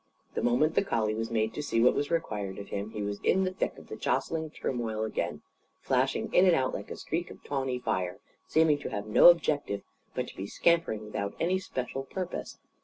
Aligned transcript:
The 0.33 0.41
moment 0.41 0.73
the 0.73 0.83
collie 0.83 1.13
was 1.13 1.29
made 1.29 1.53
to 1.53 1.61
see 1.61 1.79
what 1.79 1.93
was 1.93 2.09
required 2.09 2.57
of 2.57 2.69
him, 2.69 2.89
he 2.89 3.03
was 3.03 3.19
in 3.21 3.43
the 3.43 3.51
thick 3.53 3.77
of 3.77 3.85
the 3.87 3.95
jostling 3.95 4.49
turmoil 4.49 5.03
again, 5.03 5.43
flashing 5.79 6.33
in 6.33 6.47
and 6.47 6.55
out 6.55 6.73
like 6.73 6.89
a 6.89 6.95
streak 6.95 7.29
of 7.29 7.43
tawny 7.43 7.77
fire, 7.77 8.17
seeming 8.47 8.79
to 8.79 8.89
have 8.89 9.05
no 9.05 9.29
objective, 9.29 9.83
but 10.15 10.27
to 10.29 10.35
be 10.35 10.47
scampering 10.47 11.05
without 11.05 11.35
any 11.39 11.59
special 11.59 12.03
purpose. 12.05 12.57